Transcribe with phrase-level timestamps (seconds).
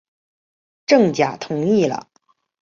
[0.87, 2.09] 郑覃同意了。